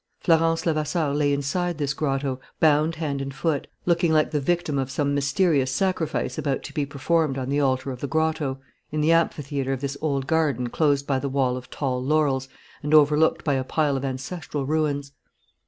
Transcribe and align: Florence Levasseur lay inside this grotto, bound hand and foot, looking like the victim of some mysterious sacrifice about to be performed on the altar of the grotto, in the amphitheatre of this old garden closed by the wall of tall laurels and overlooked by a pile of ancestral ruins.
Florence 0.19 0.65
Levasseur 0.65 1.13
lay 1.13 1.31
inside 1.31 1.77
this 1.77 1.93
grotto, 1.93 2.39
bound 2.59 2.95
hand 2.95 3.21
and 3.21 3.35
foot, 3.35 3.67
looking 3.85 4.11
like 4.11 4.31
the 4.31 4.39
victim 4.39 4.79
of 4.79 4.89
some 4.89 5.13
mysterious 5.13 5.69
sacrifice 5.71 6.39
about 6.39 6.63
to 6.63 6.73
be 6.73 6.87
performed 6.87 7.37
on 7.37 7.49
the 7.49 7.59
altar 7.59 7.91
of 7.91 7.99
the 8.01 8.07
grotto, 8.07 8.57
in 8.91 8.99
the 8.99 9.11
amphitheatre 9.11 9.73
of 9.73 9.81
this 9.81 9.97
old 10.01 10.25
garden 10.25 10.69
closed 10.69 11.05
by 11.05 11.19
the 11.19 11.29
wall 11.29 11.55
of 11.55 11.69
tall 11.69 12.03
laurels 12.03 12.49
and 12.81 12.95
overlooked 12.95 13.43
by 13.43 13.53
a 13.53 13.63
pile 13.63 13.95
of 13.95 14.03
ancestral 14.03 14.65
ruins. 14.65 15.11